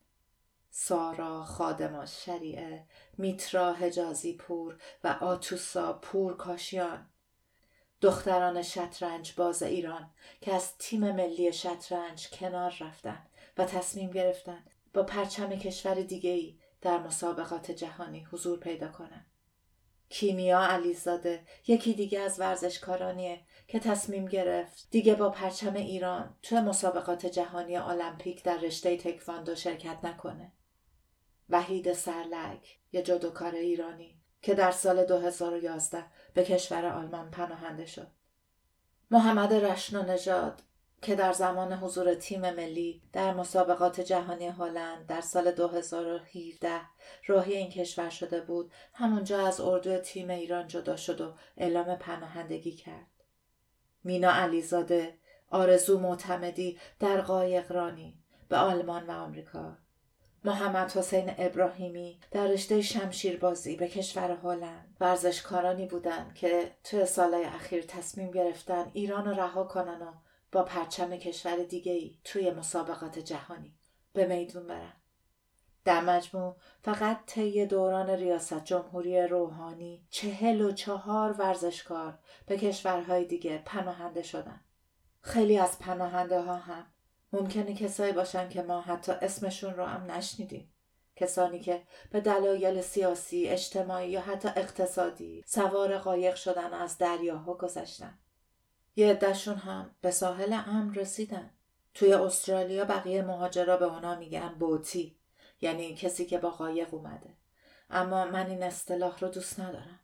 سارا 0.70 1.44
خادما 1.44 2.06
شریعه، 2.06 2.87
میترا 3.18 3.72
حجازی 3.72 4.37
پور 4.37 4.78
و 5.04 5.08
آتوسا 5.08 5.92
پور 5.92 6.37
کاشیان 6.37 7.06
دختران 8.00 8.62
شطرنج 8.62 9.32
باز 9.36 9.62
ایران 9.62 10.10
که 10.40 10.54
از 10.54 10.78
تیم 10.78 11.12
ملی 11.12 11.52
شطرنج 11.52 12.30
کنار 12.30 12.74
رفتن 12.80 13.26
و 13.58 13.64
تصمیم 13.64 14.10
گرفتن 14.10 14.64
با 14.94 15.02
پرچم 15.02 15.56
کشور 15.56 15.94
دیگه 15.94 16.30
ای 16.30 16.58
در 16.80 16.98
مسابقات 16.98 17.70
جهانی 17.70 18.24
حضور 18.32 18.58
پیدا 18.58 18.88
کنن. 18.88 19.26
کیمیا 20.08 20.60
علیزاده 20.60 21.44
یکی 21.66 21.94
دیگه 21.94 22.20
از 22.20 22.40
ورزشکارانیه 22.40 23.40
که 23.68 23.78
تصمیم 23.78 24.26
گرفت 24.26 24.88
دیگه 24.90 25.14
با 25.14 25.30
پرچم 25.30 25.74
ایران 25.74 26.36
توی 26.42 26.60
مسابقات 26.60 27.26
جهانی 27.26 27.76
المپیک 27.76 28.44
در 28.44 28.58
رشته 28.58 28.96
تکواندو 28.96 29.54
شرکت 29.54 30.04
نکنه. 30.04 30.52
وحید 31.48 31.92
سرلک 31.92 32.78
یه 32.92 33.02
جدوکار 33.02 33.54
ایرانی 33.54 34.17
که 34.42 34.54
در 34.54 34.71
سال 34.71 35.04
2011 35.04 36.05
به 36.35 36.44
کشور 36.44 36.87
آلمان 36.87 37.31
پناهنده 37.31 37.87
شد. 37.87 38.07
محمد 39.11 39.53
رشنا 39.53 40.03
نژاد 40.03 40.62
که 41.03 41.14
در 41.14 41.33
زمان 41.33 41.72
حضور 41.72 42.14
تیم 42.14 42.40
ملی 42.40 43.03
در 43.12 43.35
مسابقات 43.35 44.01
جهانی 44.01 44.46
هلند 44.46 45.07
در 45.07 45.20
سال 45.20 45.51
2017 45.51 46.81
راهی 47.27 47.57
این 47.57 47.70
کشور 47.70 48.11
شده 48.11 48.40
بود 48.40 48.72
همونجا 48.94 49.46
از 49.46 49.61
اردو 49.61 49.98
تیم 49.98 50.31
ایران 50.31 50.66
جدا 50.68 50.96
شد 50.96 51.20
و 51.20 51.35
اعلام 51.57 51.96
پناهندگی 51.96 52.72
کرد 52.72 53.07
مینا 54.05 54.31
علیزاده 54.31 55.18
آرزو 55.51 56.01
معتمدی 56.01 56.79
در 57.01 57.20
قایقرانی 57.20 58.22
به 58.48 58.57
آلمان 58.57 59.07
و 59.07 59.11
آمریکا 59.11 59.77
محمد 60.44 60.92
حسین 60.92 61.35
ابراهیمی 61.38 62.20
در 62.31 62.46
رشته 62.46 62.83
شمشیربازی 62.83 63.77
به 63.77 63.88
کشور 63.88 64.31
هلند 64.31 64.96
ورزشکارانی 65.01 65.87
بودند 65.87 66.35
که 66.35 66.77
توی 66.85 67.07
سالهای 67.07 67.44
اخیر 67.44 67.83
تصمیم 67.83 68.31
گرفتن 68.31 68.90
ایران 68.92 69.24
رو 69.24 69.40
رها 69.40 69.64
کنن 69.64 70.03
و 70.03 70.12
با 70.53 70.62
پرچم 70.62 71.16
کشور 71.16 71.57
دیگه 71.57 71.92
ای 71.92 72.18
توی 72.24 72.51
مسابقات 72.51 73.18
جهانی 73.18 73.79
به 74.12 74.27
میدون 74.27 74.66
برن. 74.66 74.92
در 75.85 76.01
مجموع 76.01 76.57
فقط 76.83 77.18
طی 77.27 77.66
دوران 77.66 78.11
ریاست 78.11 78.64
جمهوری 78.64 79.22
روحانی 79.22 80.07
چهل 80.11 80.61
و 80.61 80.72
چهار 80.72 81.33
ورزشکار 81.33 82.18
به 82.46 82.57
کشورهای 82.57 83.24
دیگه 83.24 83.62
پناهنده 83.64 84.22
شدن. 84.22 84.61
خیلی 85.20 85.59
از 85.59 85.79
پناهنده 85.79 86.40
ها 86.40 86.57
هم 86.57 86.87
ممکنه 87.32 87.74
کسایی 87.74 88.12
باشن 88.12 88.48
که 88.48 88.62
ما 88.62 88.80
حتی 88.80 89.12
اسمشون 89.12 89.74
رو 89.74 89.84
هم 89.84 90.10
نشنیدیم. 90.10 90.72
کسانی 91.16 91.60
که 91.60 91.82
به 92.10 92.20
دلایل 92.20 92.80
سیاسی، 92.80 93.48
اجتماعی 93.48 94.10
یا 94.10 94.20
حتی 94.20 94.48
اقتصادی 94.48 95.44
سوار 95.46 95.98
قایق 95.98 96.34
شدن 96.34 96.74
از 96.74 96.98
دریاها 96.98 97.54
گذشتن. 97.54 98.18
یه 98.96 99.10
عدهشون 99.10 99.56
هم 99.56 99.94
به 100.00 100.10
ساحل 100.10 100.52
امن 100.52 100.94
رسیدن. 100.94 101.50
توی 101.94 102.12
استرالیا 102.12 102.84
بقیه 102.84 103.22
مهاجرا 103.22 103.76
به 103.76 103.84
اونا 103.84 104.14
میگن 104.14 104.48
بوتی 104.48 105.18
یعنی 105.60 105.94
کسی 105.94 106.26
که 106.26 106.38
با 106.38 106.50
قایق 106.50 106.94
اومده. 106.94 107.36
اما 107.90 108.24
من 108.24 108.46
این 108.46 108.62
اصطلاح 108.62 109.18
رو 109.18 109.28
دوست 109.28 109.60
ندارم. 109.60 110.00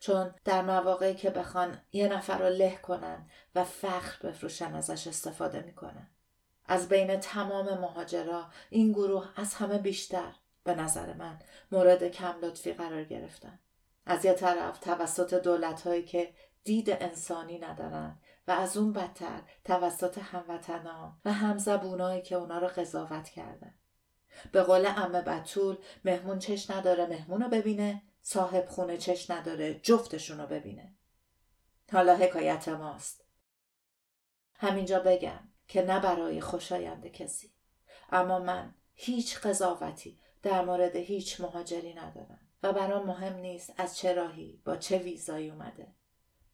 چون 0.00 0.34
در 0.44 0.62
مواقعی 0.62 1.14
که 1.14 1.30
بخوان 1.30 1.80
یه 1.92 2.08
نفر 2.08 2.38
رو 2.38 2.48
له 2.48 2.76
کنن 2.76 3.30
و 3.54 3.64
فخر 3.64 4.28
بفروشن 4.28 4.74
ازش 4.74 5.06
استفاده 5.06 5.60
می‌کنن. 5.60 6.10
از 6.68 6.88
بین 6.88 7.20
تمام 7.20 7.78
مهاجرا 7.78 8.50
این 8.70 8.92
گروه 8.92 9.28
از 9.36 9.54
همه 9.54 9.78
بیشتر 9.78 10.34
به 10.64 10.74
نظر 10.74 11.12
من 11.12 11.38
مورد 11.72 12.08
کم 12.08 12.34
لطفی 12.42 12.72
قرار 12.72 13.04
گرفتن. 13.04 13.58
از 14.06 14.24
یه 14.24 14.32
طرف 14.32 14.78
توسط 14.78 15.34
دولت 15.34 15.86
هایی 15.86 16.02
که 16.02 16.34
دید 16.64 16.90
انسانی 16.90 17.58
ندارن 17.58 18.18
و 18.48 18.50
از 18.50 18.76
اون 18.76 18.92
بدتر 18.92 19.42
توسط 19.64 20.18
هموطنا 20.18 21.18
و 21.24 21.32
همزبونایی 21.32 22.22
که 22.22 22.34
اونا 22.34 22.58
رو 22.58 22.66
قضاوت 22.66 23.28
کردن. 23.28 23.74
به 24.52 24.62
قول 24.62 24.86
امه 24.96 25.22
بطول 25.22 25.76
مهمون 26.04 26.38
چش 26.38 26.70
نداره 26.70 27.06
مهمون 27.06 27.42
رو 27.42 27.48
ببینه 27.48 28.02
صاحب 28.22 28.68
خونه 28.68 28.96
چش 28.96 29.30
نداره 29.30 29.80
جفتشون 29.82 30.40
رو 30.40 30.46
ببینه. 30.46 30.94
حالا 31.92 32.16
حکایت 32.16 32.68
ماست. 32.68 33.24
همینجا 34.54 35.00
بگم 35.00 35.48
که 35.68 35.82
نه 35.82 36.00
برای 36.00 36.40
خوشایند 36.40 37.06
کسی. 37.06 37.52
اما 38.10 38.38
من 38.38 38.74
هیچ 38.94 39.38
قضاوتی 39.38 40.18
در 40.42 40.64
مورد 40.64 40.96
هیچ 40.96 41.40
مهاجری 41.40 41.94
ندارم 41.94 42.40
و 42.62 42.72
برام 42.72 43.06
مهم 43.06 43.36
نیست 43.36 43.72
از 43.76 43.96
چه 43.96 44.14
راهی 44.14 44.62
با 44.64 44.76
چه 44.76 44.98
ویزایی 44.98 45.50
اومده. 45.50 45.94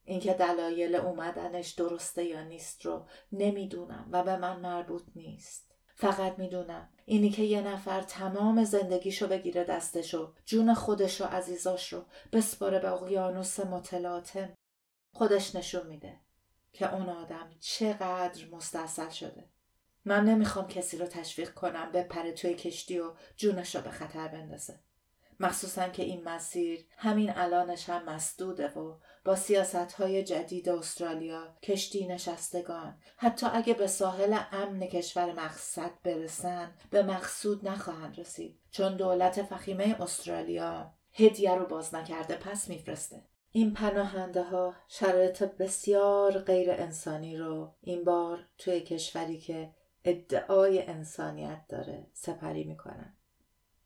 اینکه 0.05 0.35
دلایل 0.35 0.94
اومدنش 0.94 1.70
درسته 1.70 2.25
یا 2.25 2.42
نیست 2.42 2.87
رو 2.87 3.07
نمی‌دونم 3.33 4.09
و 4.12 4.22
به 4.22 4.37
من 4.37 4.61
مربوط 4.61 5.03
نیست. 5.16 5.72
فقط 5.94 6.38
می‌دونم 6.38 6.88
اینی 7.05 7.31
که 7.31 7.42
یه 7.42 7.61
نفر 7.61 8.01
تمام 8.01 8.64
زندگیشو 8.64 9.29
بگیره 9.29 9.64
دستشو 9.64 10.35
جون 10.44 10.75
خودش 10.75 11.20
و 11.20 11.25
عزیزاش 11.25 11.92
رو 11.92 12.05
بسپاره 12.33 12.79
به 12.79 12.92
اقیانوس 12.92 13.61
متلاطم 13.61 14.55
خودش 15.14 15.55
نشون 15.55 15.87
میده. 15.87 16.20
که 16.72 16.94
اون 16.94 17.08
آدم 17.08 17.50
چقدر 17.61 18.46
مستصل 18.52 19.08
شده. 19.08 19.48
من 20.04 20.24
نمی‌خوام 20.24 20.68
کسی 20.68 20.98
رو 20.98 21.06
تشویق 21.06 21.54
کنم 21.54 21.92
بپره 21.92 22.32
توی 22.32 22.54
کشتی 22.54 22.98
و 22.98 23.12
جونش 23.37 23.74
رو 23.74 23.82
به 23.82 23.90
خطر 23.90 24.28
بندازه. 24.28 24.80
مخصوصا 25.40 25.88
که 25.88 26.02
این 26.02 26.24
مسیر 26.24 26.87
همین 26.96 27.30
الانش 27.37 27.88
هم 27.88 28.04
مسدوده 28.04 28.68
و 28.68 28.98
با 29.24 29.37
سیاست 29.37 29.92
های 29.92 30.22
جدید 30.22 30.68
استرالیا 30.68 31.56
کشتی 31.62 32.06
نشستگان 32.06 32.98
حتی 33.16 33.46
اگه 33.52 33.74
به 33.74 33.87
ساحل 33.87 34.38
امن 34.52 34.87
کشور 34.87 35.32
مقصد 35.32 35.90
برسن 36.04 36.74
به 36.90 37.02
مقصود 37.02 37.68
نخواهند 37.68 38.20
رسید. 38.20 38.61
چون 38.70 38.96
دولت 38.96 39.42
فخیمه 39.42 39.96
استرالیا 40.00 40.94
هدیه 41.12 41.54
رو 41.54 41.66
باز 41.66 41.94
نکرده 41.94 42.37
پس 42.37 42.68
میفرسته. 42.68 43.22
این 43.55 43.75
پناهنده 43.75 44.43
ها 44.43 44.75
شرایط 44.88 45.43
بسیار 45.43 46.38
غیر 46.38 46.71
انسانی 46.71 47.37
رو 47.37 47.75
این 47.81 48.05
بار 48.05 48.47
توی 48.59 48.81
کشوری 48.81 49.38
که 49.38 49.75
ادعای 50.05 50.83
انسانیت 50.87 51.65
داره 51.69 52.07
سپری 52.12 52.65
می‌کنن. 52.65 53.17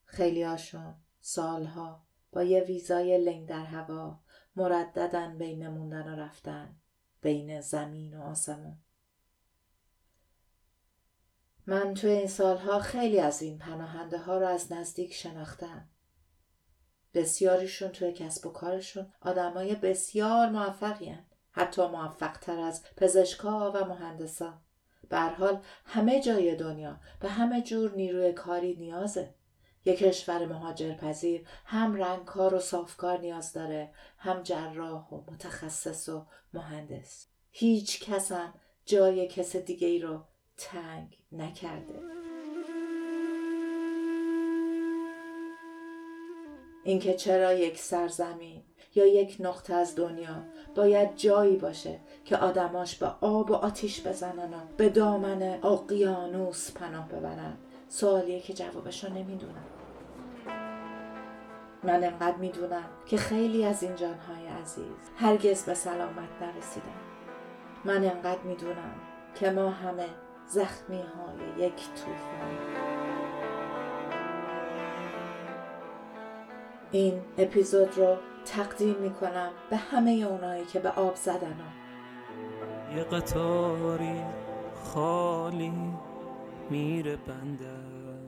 خیلی 0.05 0.43
هاشون 0.43 0.95
سالها 1.21 2.07
با 2.33 2.43
یه 2.43 2.61
ویزای 2.61 3.19
لنگ 3.19 3.49
در 3.49 3.65
هوا 3.65 4.21
مرددن 4.57 5.39
بین 5.39 5.69
موندن 5.69 6.15
و 6.15 6.17
رفتن 6.17 6.77
بین 7.21 7.61
زمین 7.61 8.17
و 8.17 8.23
آسمون. 8.23 8.79
من 11.67 11.95
توی 11.95 12.11
این 12.11 12.27
سالها 12.27 12.81
خیلی 12.81 13.21
از 13.21 13.43
این 13.43 13.59
پناهنده 13.59 14.19
ها 14.19 14.39
رو 14.39 14.47
از 14.47 14.73
نزدیک 14.73 15.15
شناختم. 15.15 15.89
بسیاریشون 17.17 17.89
توی 17.89 18.13
کسب 18.13 18.47
و 18.47 18.51
کارشون 18.51 19.07
آدمای 19.21 19.75
بسیار 19.75 20.49
موفقی 20.49 21.09
هن. 21.09 21.25
حتی 21.53 21.87
موفقتر 21.87 22.59
از 22.59 22.83
پزشکا 22.97 23.73
و 23.73 23.85
مهندسا. 23.85 24.55
به 25.09 25.21
حال 25.21 25.63
همه 25.85 26.21
جای 26.21 26.57
دنیا 26.57 27.01
به 27.21 27.29
همه 27.29 27.63
جور 27.63 27.95
نیروی 27.95 28.33
کاری 28.33 28.75
نیازه. 28.75 29.35
یک 29.85 29.99
کشور 29.99 30.47
مهاجر 30.47 30.95
پذیر 30.95 31.47
هم 31.65 31.95
رنگکار 31.95 32.55
و 32.55 32.59
صافکار 32.59 33.19
نیاز 33.19 33.53
داره 33.53 33.91
هم 34.19 34.43
جراح 34.43 35.09
و 35.09 35.21
متخصص 35.31 36.09
و 36.09 36.27
مهندس. 36.55 37.27
هیچ 37.51 38.11
کسم 38.11 38.55
جای 38.87 39.29
کس 39.29 39.57
دیگه 39.57 39.89
ای 39.89 39.99
رو 39.99 40.25
تنگ 40.57 41.19
نکرده. 41.33 42.16
اینکه 46.87 47.15
چرا 47.15 47.53
یک 47.53 47.79
سرزمین 47.79 48.63
یا 48.95 49.07
یک 49.07 49.37
نقطه 49.41 49.75
از 49.75 49.97
دنیا 49.97 50.45
باید 50.75 51.17
جایی 51.17 51.57
باشه 51.57 52.01
که 52.25 52.37
آدماش 52.37 52.97
به 52.97 53.07
آب 53.21 53.51
و 53.51 53.55
آتیش 53.55 54.07
بزنن 54.07 54.55
و 54.55 54.57
به 54.77 54.89
دامن 54.89 55.59
اقیانوس 55.65 56.73
پناه 56.73 57.09
ببرن. 57.09 57.57
سوالیه 57.89 58.41
که 58.41 58.55
جوابشو 58.55 59.09
نمی‌دونم. 59.09 59.65
من 61.83 62.05
انقدر 62.05 62.37
می‌دونم 62.37 62.89
که 63.07 63.17
خیلی 63.17 63.65
از 63.65 63.83
این 63.83 63.97
جانهای 63.97 64.47
عزیز 64.63 65.11
هرگز 65.17 65.65
به 65.65 65.75
سلامت 65.75 66.29
نرسیدن. 66.41 66.87
من 67.85 68.05
انقدر 68.05 68.43
می‌دونم 68.43 68.95
که 69.35 69.51
ما 69.51 69.71
همه 69.71 70.07
زخمی 70.47 71.03
های 71.03 71.67
یک 71.67 71.77
توفان 71.77 72.76
این 76.93 77.21
اپیزود 77.39 77.99
رو 77.99 78.17
تقدیم 78.45 78.97
می‌کنم 78.97 79.51
به 79.71 79.77
همه 79.77 80.11
اونایی 80.11 80.65
که 80.65 80.79
به 80.79 80.91
آب 80.91 81.15
زدن 81.15 81.57
یه 82.97 83.03
قطاری 83.03 84.23
خالی 84.75 85.73
میره 86.71 87.17
بنده. 87.17 87.77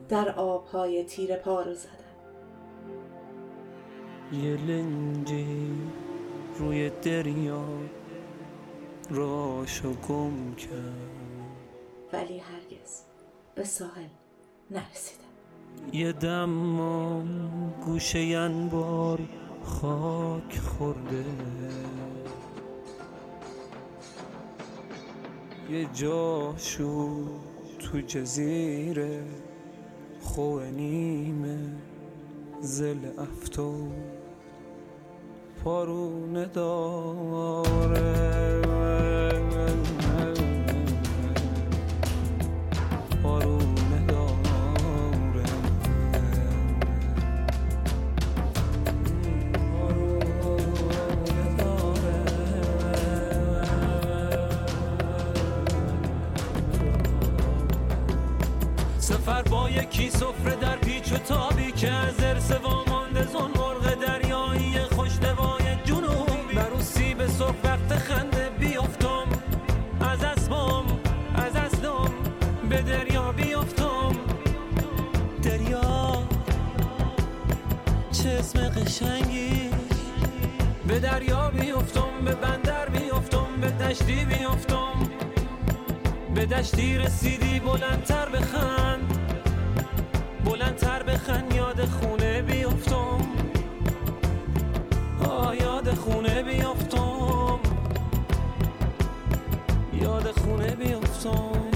در 0.09 0.29
آبهای 0.29 1.03
تیر 1.03 1.35
پارو 1.35 1.73
زدن. 1.73 1.93
یه 4.31 4.57
لنجی 4.57 5.77
روی 6.57 6.89
دریا 6.89 7.65
راشو 9.09 9.93
گم 9.93 10.55
کرد. 10.55 11.09
ولی 12.13 12.37
هرگز 12.37 13.03
به 13.55 13.63
ساحل 13.63 14.07
نرسیدن. 14.71 15.28
یه 15.93 16.11
دم 16.11 16.53
گوشه 17.85 18.19
انبار 18.19 19.19
خاک 19.63 20.59
خورده. 20.59 21.25
یه 25.69 25.85
جاشو 25.93 27.25
تو 27.79 28.01
جزیره 28.01 29.23
خوه 30.21 30.67
نیمه 30.69 31.57
زل 32.61 33.05
افتو 33.17 33.91
پارونه 35.63 36.45
داره 36.45 37.89
یکی 59.99 60.09
سفره 60.09 60.55
در 60.55 60.75
پیچ 60.75 61.11
و 61.11 61.17
تابی 61.17 61.71
که 61.71 61.91
از 61.91 62.23
ارس 62.23 62.51
وامانده 62.51 63.27
زون 63.27 63.51
مرغ 63.55 63.95
دریایی 63.95 64.79
خوشدوای 64.79 65.75
جنوبی. 65.85 66.55
بر 66.55 66.81
سیب 66.81 67.27
سرخ 67.27 67.55
وقت 67.63 67.95
خنده 67.95 68.49
بیافتم. 68.59 69.27
از 70.01 70.23
اسبام 70.23 70.85
از 71.35 71.55
اسلام 71.55 72.09
به 72.69 72.81
دریا 72.81 73.31
بیافتم. 73.31 74.11
دریا 75.43 76.27
چه 78.11 78.29
اسم 78.29 78.69
قشنگی. 78.69 79.69
به 80.87 80.99
دریا 80.99 81.49
بیافتم 81.49 82.25
به 82.25 82.35
بندر 82.35 82.89
بیافتم 82.89 83.47
به 83.61 83.67
دشتی 83.67 84.25
بیافتم. 84.25 85.09
به 86.35 86.45
دشتی 86.45 86.97
رسیدی 86.97 87.59
بلندتر 87.59 88.29
بخند. 88.29 89.18
بلندتر 90.49 91.03
بخن 91.03 91.51
یاد 91.55 91.85
خونه 91.85 92.41
بیافتم. 92.41 93.19
آه 95.25 95.55
یاد 95.55 95.93
خونه 95.93 96.43
بیافتم. 96.43 97.59
یاد 99.93 100.31
خونه 100.31 100.75
بیافتم. 100.75 101.68